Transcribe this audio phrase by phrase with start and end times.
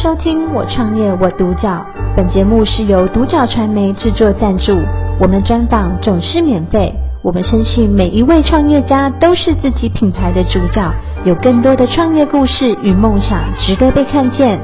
[0.00, 1.68] 收听《我创业我独角》，
[2.16, 4.72] 本节目是由独角传媒制作赞助，
[5.20, 6.94] 我们专访总是免费。
[7.20, 10.88] 我们相信每一位创业家都是自己品牌的主角，
[11.24, 14.60] 有更多的创业故事与梦想值得被看见。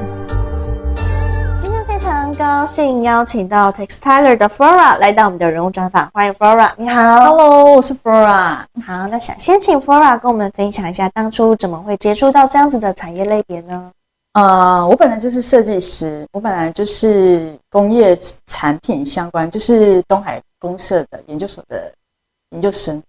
[1.59, 8.59] 今天非常高兴邀请到 Textiler 的 Flora 来到我们的人物专访，欢迎 Flora，你好，Hello，我是 Flora。
[8.87, 13.91] 好，那想先请 Flora 跟我们分享一下，当初怎么会接触到这样子的产业类别呢？
[14.35, 21.93] 呃，我本来就是设计师，我本来就是工业产品相关，就是东海公社的研究所的
[22.49, 23.01] 研究生，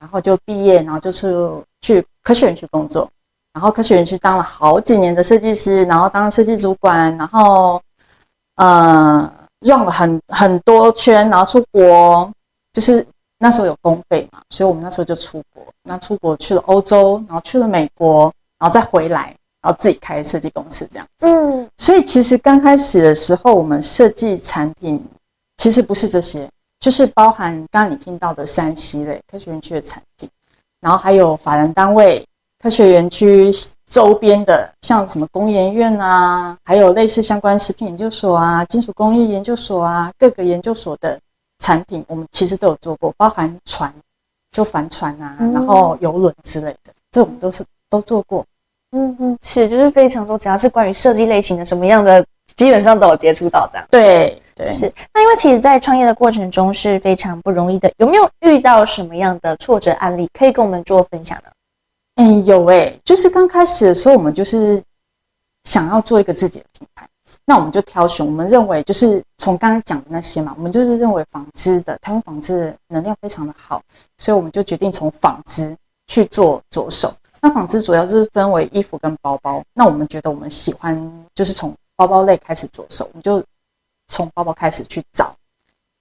[0.00, 3.08] 然后就毕业，然后就是去科学园区工作，
[3.52, 7.80] 然后科学园区当了好几年的设计师，然后当设计主管，然后
[8.56, 12.32] 呃绕了很很多圈，然后出国，
[12.72, 13.06] 就是
[13.38, 19.36] 那时候有公费嘛，所以我们那时候就出国，那出国去了欧洲，然后去了美国，然后再回来。
[19.62, 25.06] 然后自己开设计公司这样，嗯，所以其实刚开始的时候，我们设计产品
[25.56, 26.50] 其实不是这些，
[26.80, 30.28] 就是包含刚刚你听到的三 C 类科学园区的产品，
[30.80, 32.26] 然后还有法人单位、
[32.60, 33.52] 科学园区
[33.86, 41.20] 周边的，像什么工研院啊，还有类似相关食品研究所啊、金属工艺研究所啊，各个研究所的
[41.60, 43.94] 产品，我们其实都有做过，包含船，
[44.50, 48.44] 就帆船啊，然后游轮之类的，这我们都是都做过。
[48.94, 52.26] 嗯嗯，是，就是非常多，只要是关于设计类型的，什么样的
[52.56, 53.86] 基本上都有接触到这样。
[53.90, 54.92] 对对，是。
[55.14, 61.50] 那因为其实，在创业的过程中是非常不容易的，有没有遇到什么样的挫折案例可以跟我们做分享呢？
[62.16, 64.82] 嗯，有诶、欸，就是刚开始的时候，我们就是
[65.64, 67.08] 想要做一个自己的品牌，
[67.46, 73.82] 那我们就挑选，我们认为就是从刚才讲的那些嘛，我们就是认为纺织的，台湾纺织的能量非常的好，
[74.18, 77.14] 所以我们就决定从纺织去做着手。
[77.44, 83.44] 那纺织主要是分为衣服跟包包，那我们觉得我们喜欢就是从包包类开始着手，我们就
[84.06, 85.34] 从包包开始去找。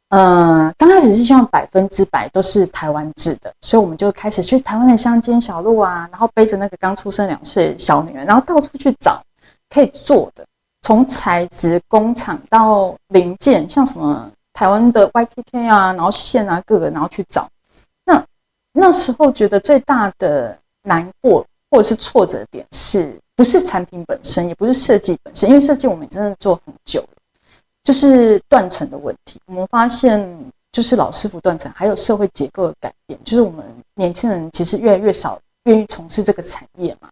[0.09, 9.23] 呃，刚开始是希望百分之百都是台湾制的，所以我们就开始去台湾的乡间小路啊，然后背着那个刚出生两岁小女儿，然后到处去找
[9.67, 10.45] 可以做的，
[10.83, 17.49] 从材质、工厂到零件，像什么台湾的 YKK 啊，然后线啊各个，然后去找。
[18.05, 18.25] 那
[18.73, 20.59] 那时候觉得最大的。
[20.83, 27.17] 难过或者是挫折点是不是产品本身，也不是设计本身，因为设计我们真的做很久了，
[27.83, 29.39] 就是断层的问题。
[29.45, 33.65] 我们发现就是老师傅断层，还有社会结构的改变，就是我们
[33.95, 37.11] 年轻人其实越来越少愿意从事这个产业嘛。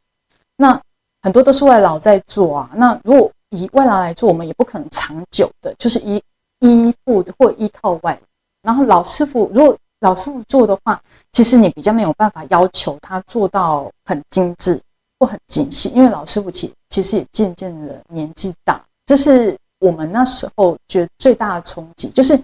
[0.56, 0.82] 那
[1.22, 2.72] 很多都是外劳在做啊。
[2.76, 6.22] 那如果以外劳来做，我们也不可能长久的，就是依
[6.60, 8.20] 依附或依靠外。
[8.62, 11.02] 然后老师傅如果老师傅做的话，
[11.32, 14.82] 其实你比较没有办法要求他做到很精致
[15.20, 22.42] 或很精细，因为老师傅其其实也渐渐的年纪大，这是我们那时候觉得最大的冲击，就是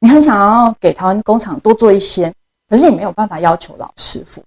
[0.00, 2.34] 你很想要给台湾工厂多做一些，
[2.68, 4.42] 可是你没有办法要求老师傅。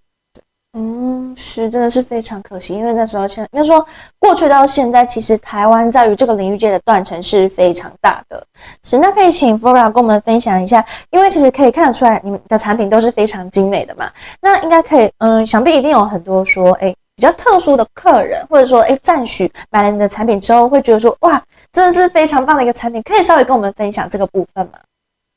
[0.71, 3.87] 嗯，是，真的是非常可惜，因为那时候现，应该说
[4.19, 8.45] 过去到现在，其实台湾在于这个领域界的断层是非常大的。
[8.83, 14.11] 是，那可以请 Flora 跟我们分享一下，因为其实可以看得出来，你们的产品都是非常精美的嘛。
[14.41, 24.73] 那应该可以，嗯，想必一定有很多说，哎，比较特殊的客人，或者说，哎，赞许买了你的产品之后，会觉得说，哇，真的是非常棒的一个产品，可以稍微跟我们分享这个部分吗？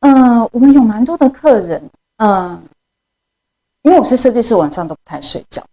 [0.01, 1.89] 嗯，我们有蛮多的客人，
[2.19, 2.63] 嗯。
[3.83, 5.65] 因为我是设计师，晚上都不太睡觉。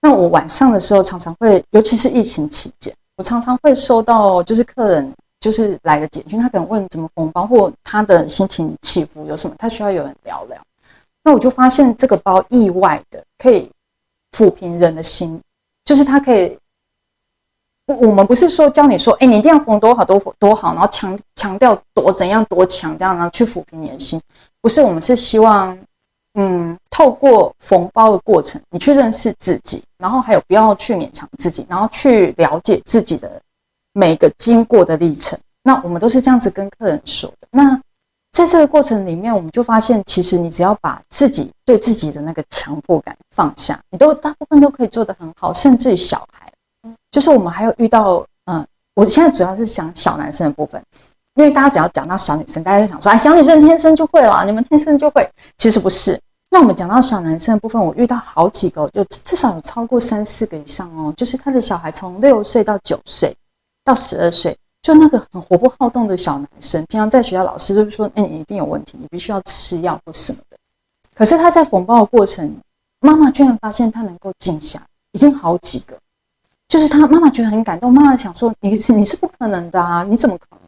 [0.00, 10.62] 那我晚上的时候常常会，尤其是疫情期间，我常常会收到就是客人就是来的简讯，他可能问怎么缝包，或他的心情起伏有什么，他需要有人聊聊。
[11.24, 13.72] 那我就发现这个包意外的可以
[14.30, 15.40] 抚平人的心，
[15.84, 16.58] 就是他可以，
[17.86, 24.20] 我们不是说教你说，哎，你一定要缝多好多多好，然后强强调多怎样多强这样，然后去抚平你的心，
[24.60, 25.78] 不是，我们是希望。
[26.38, 33.40] 嗯，透过缝包的过程，你去认识自己，然后还有不要去勉强自己，然后去了解自己的
[33.94, 35.38] 每个经过的历程。
[35.62, 37.48] 那我们都是这样子跟客人说的。
[37.50, 37.80] 那
[38.32, 46.52] 在这个过程里面，我们就发现，其实你只要把自己对自己的那个强迫感放下，你都大部分都可以做得很好，甚至于小孩，
[47.10, 50.82] 就是我们还有遇到，嗯，我现在主要是想小男生的部分。
[51.34, 55.30] 因为大家只要讲到小女生，大家就想说，哎，小女生天生就会了，你们天生就会。
[55.58, 56.20] 其实不是。
[56.56, 61.12] 那我们讲到小男生的部分，我遇到好几个，就至少有超过三四个以上哦。
[61.14, 63.36] 就是他的小孩从六岁到九岁，
[63.84, 70.56] 到十二岁，就那个很活泼好动的小男生，平常在学校老师就是说，哎，你一定有问题，你必须要吃药或什么的。
[71.14, 72.62] 可是他在缝包的过程，
[73.00, 75.98] 妈妈居然发现他能够静下，已经好几个。
[76.68, 80.60] 就是他妈妈觉得很感动，妈妈想说你你是不可能的啊，你怎么可能？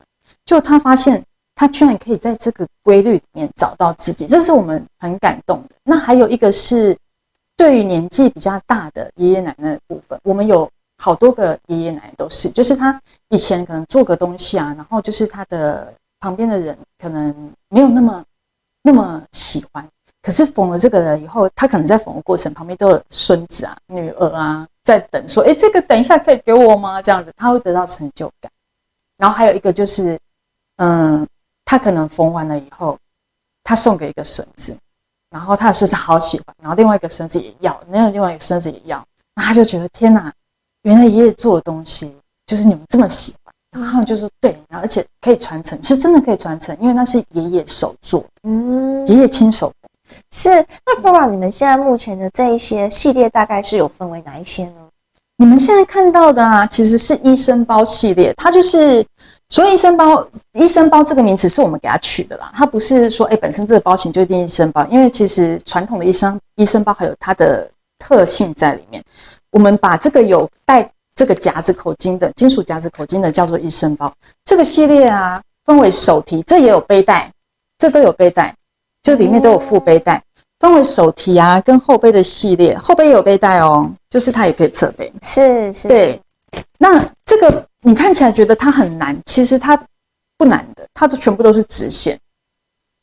[0.45, 1.25] 就他发现
[1.59, 5.71] 他居然可以在这个规律里面找到自己，这是我们很感动的。
[5.83, 6.97] 那还有一个是
[7.57, 18.25] 对于年纪比较大的爷爷奶奶的部分，我们有好多个爷爷奶奶都是，就是他以前可能做个东西啊，然后就是他的旁边的人可能没有那么
[18.81, 19.89] 那么喜欢。
[20.23, 28.53] 可是缝了这个了以后，他可能在缝的过程旁边都有孙子啊、女儿啊在等，说：“哎，这个等一下可以给我吗？”这样子他会得到成就感。
[29.17, 30.21] 然后还有一个就是，
[30.77, 31.27] 嗯，
[31.71, 32.99] 他可能缝完了以后，
[33.63, 34.79] 他送给一个孙子，
[35.29, 40.33] 然后他的孙子好喜欢，然后另外一个孙子也要，那个另外一个孙子也要，那他就觉得天哪，
[40.81, 42.17] 原来爷爷做的东西
[42.47, 49.75] 就是你们这么喜欢，然后他们就说对，然后而且可以传承，是真的可以传承，因为那是爷爷手做，嗯，爷爷亲手。
[50.33, 54.89] 是，那 Flora，你们现在目前的这一些系列大概是有分为哪一些呢？
[55.37, 59.07] 你们现在看到的啊，其实是医生包系列，它就是
[59.49, 69.05] 所以医生包，医生包这个名词是我们给它取的啦，它不是说哎本身这个包型就一定医生包，因为其实传统的医生医生包还有它的特性在里面。
[69.51, 74.13] 我们把这个有带这个夹子口径的金属夹子口径的叫做医生包，
[74.45, 77.33] 这个系列啊分为手提，这也有背带，
[77.79, 78.55] 这都有背带。
[79.01, 80.25] 就里面都有副背带，
[80.59, 85.11] 分为手提啊跟后背的系列，后背也有背带哦，就是它也可以侧背。
[85.23, 85.89] 是是。
[85.89, 86.21] 对，
[86.79, 89.87] 那这个你看起来觉得它很难，其实它
[90.37, 92.21] 不难的，它都全部都是直线，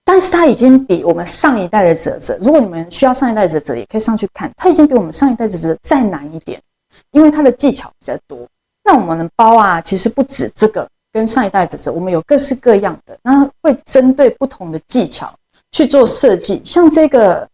[0.04, 6.64] 但是它已经比我们上一代的折折，如果你们需要上一代的折折，也可以上去看，它已经比我们上一代的折折再难一点，
[7.12, 8.48] 因为它的技巧比较多。
[8.84, 15.38] 那我们的包啊，其实不止这个跟上一代折折，我们有各式各样的，那会针对不同的技巧。
[15.72, 17.50] 去做设计，像这个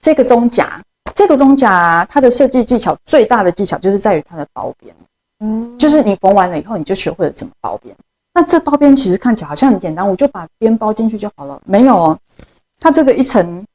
[0.00, 0.84] 这个中夹，
[1.14, 4.94] 这个中甲它的设计技巧最大的技巧就是在于它的包边，
[5.40, 7.96] 嗯，就是你缝完了以后，你就学会了怎么包边。
[8.32, 11.60] 那这包边其实看起来好像很简单，我就把边包进去就好了。
[11.66, 12.18] 没有哦，
[12.80, 13.66] 它这个一层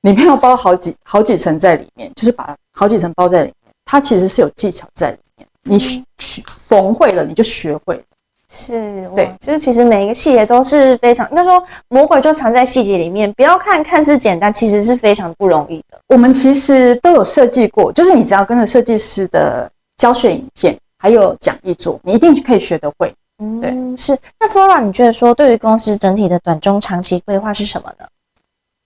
[0.00, 5.46] 里面要包好几好几层在里面，就是把好几层包在里面，它其实是有技巧在里面。
[5.62, 6.02] 你学
[6.46, 8.02] 缝会了，你就学会了。
[8.50, 16.00] 是，对，就是其实每一个细节都是非常，那说魔鬼就藏在细节里面，不要看看似简单，其实是非常不容易的。
[16.08, 23.14] 我们其实都有设计过，就是你只要跟着设计师的教学影片，还有讲义做，你一定可以学得会。
[23.36, 24.18] 嗯，对，是。
[24.40, 28.06] 那 Flora，你觉得说对于公司整体的短中长期规划是什么呢？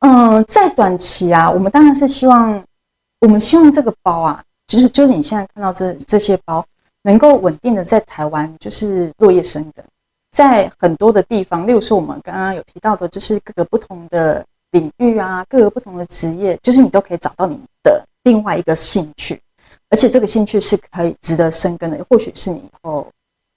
[0.00, 2.64] 嗯，在短期啊，我们当然是希望，
[3.20, 6.66] 我们希望这个包啊，就是就是你现在看到这这些包。
[7.02, 9.84] 能够稳定的在台湾就是落叶生根，
[10.30, 19.42] 在很多的地方，例如说我们刚刚有提到的，就是各个不同的领域啊，各个不同的职业，就是你都可以找到你的另外一个兴趣，
[19.90, 23.08] 而且这个兴趣是可以值得生根的，或许是你以后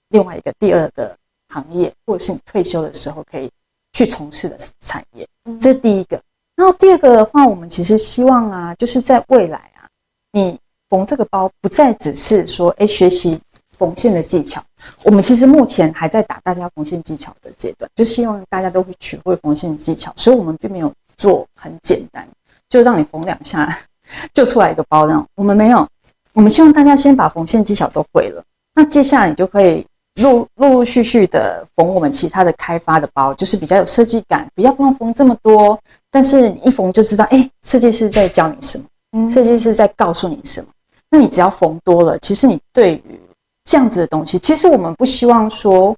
[0.10, 3.52] 另外一个第二个行业，或者是你退休的时候可以
[3.94, 5.28] 去从事的产业。
[5.60, 6.24] 这是第一个。
[6.56, 9.88] 然后第二个的话，我们其实希望啊，就是在未来啊，
[10.32, 10.60] 你。
[10.90, 13.40] 缝这个包不再只是说，哎，学习
[13.78, 14.64] 缝线的技巧。
[15.04, 20.14] 我们其实目前还在打大家缝线技巧的阶段，就希望大家都会学会缝线技巧。
[20.16, 22.28] 所以，我们并没有做很简单，
[22.70, 23.80] 就让你缝两下
[24.34, 25.28] 就出来一个包这样。
[25.36, 25.88] 我们没有，
[26.34, 28.44] 我们希望大家先把缝线技巧都会了，
[28.76, 35.80] 那接下来你就可以陆陆陆续续的缝我们其他的开发的包，就是比较有设计感，不要不用缝这么多，
[36.12, 40.68] 但是你一缝就知道，哎，设计师在教你什么，嗯，设计师在告诉你什么。
[41.16, 43.22] 那你只要缝多了，其实你对于
[43.64, 45.96] 这样子的东西，其实我们不希望说，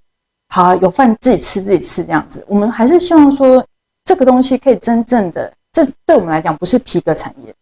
[0.48, 3.66] 好有饭自己吃自己吃这样子，我们还是希望说，
[4.04, 7.56] 这个东西可以真正的，这对我们来讲不是皮革产业，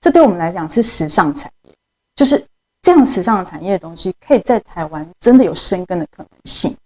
[0.00, 1.74] 这对我们来讲是时尚产业，
[2.14, 2.46] 就是
[2.80, 6.78] 这样时尚产业的东西，可以在台湾真的有生根的可能性。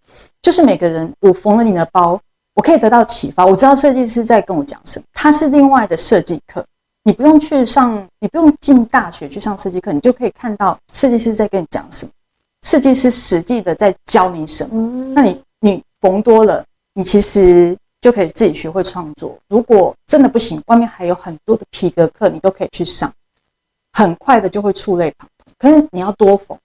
[0.42, 2.20] 就是每个人，我缝了你的包，
[2.52, 6.66] 我可以得到启发，我知道设计师在跟我讲什么，他是另外的设计课。
[7.06, 12.10] 你不用去上，你不用进大学去上设计课，你就可以看到设计师在跟你讲什么，
[12.62, 15.12] 设计师实际的在教你什么。
[15.14, 19.38] 那你你缝多了，你其实就可以自己学会创作。
[19.48, 23.12] 如果真的不行，外面还有很多的皮革课，你都可以去上，
[23.92, 25.54] 很快的就会触类旁通。
[25.60, 26.58] 可是你要多缝。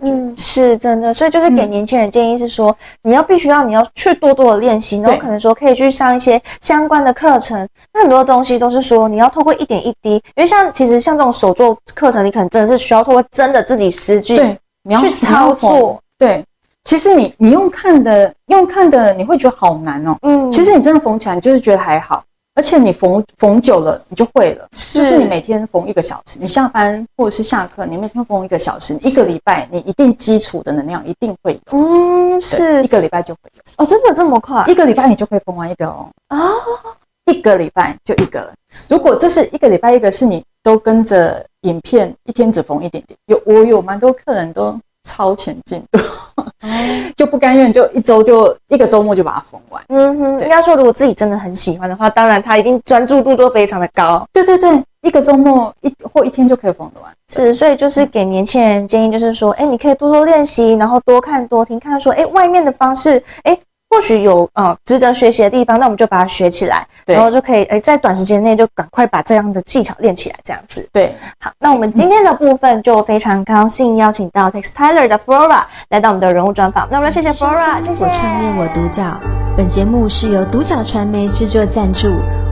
[0.00, 7.68] 嗯，是真的，所以就是给年轻人建议是说，嗯、你要必须要你要去多多的练习，然后可能说可以去上一些相关的课程。
[7.92, 16.02] 那很多东西都是说你要透过一点一滴，因为像其实像这种手作课程，你可能真的是需要透过真的自己实际对你要去操作。
[16.18, 16.44] 对，
[16.82, 20.16] 其实你你用看的用看的，你会觉得好难哦。
[20.22, 22.24] 嗯，其实你真的缝起来，你就是觉得还好。
[22.54, 24.68] 而且你缝缝久了，你就会了。
[24.72, 31.60] 是，就是你每天缝一个小时，你下班或者是下课，你每天缝一个小时，一个礼拜你一定基础的能量一定会有。
[31.72, 33.62] 嗯，是，一个礼拜就会有。
[33.76, 34.64] 哦，真的这么快？
[34.68, 36.10] 一个礼拜你就可以缝完一个哦。
[36.28, 36.96] 啊、哦，
[37.26, 38.54] 一个礼拜就一个了。
[38.88, 43.18] 如果这是一个礼拜一个，是你都跟着影片，一天只缝一点点。
[43.26, 44.78] 有我有蛮多客人都。
[45.04, 45.98] 超前进度，
[47.16, 49.84] 就不甘愿，就一周就一个周末就把它缝完。
[49.88, 54.26] 嗯哼，应该说，如果自己真的很喜欢的话，当然他一定专注度都非常的高。
[54.32, 57.12] 对对对，一个周末一或一天就可以缝得完。
[57.28, 63.58] 是，所以就是给年轻人建议，就是说，哎，你可以多多练习，然后多看多听，看说，哎，外面的方式，哎。
[63.94, 70.88] 或许有呃值得学习的地方，那我们就把它学起来，然后就可以诶在短时间内就赶快把这样的技巧练起来，这样子。
[70.92, 78.04] 对，好，那我们今天的部分就非常高兴邀请到 Textiler 的 Flora 来到我们的人物专访，那我们要谢谢 Flora，谢谢。
[78.04, 79.16] 我创业我独角，
[79.56, 82.08] 本节目是由独角传媒制作赞助，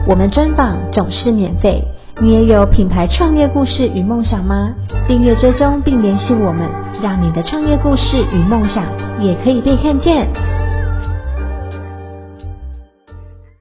[0.07, 1.83] 我们专访总是免费。
[2.21, 4.69] 你也有品牌创业故事与梦想吗？
[5.09, 6.69] 订阅追踪并联系我们，
[7.01, 8.85] 让你的创业故事与梦想
[9.19, 10.62] 也可以被看见。